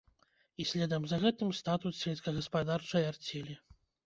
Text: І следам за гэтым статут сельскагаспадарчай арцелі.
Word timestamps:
І 0.61 0.65
следам 0.69 1.05
за 1.11 1.19
гэтым 1.25 1.51
статут 1.59 1.99
сельскагаспадарчай 2.01 3.07
арцелі. 3.13 3.55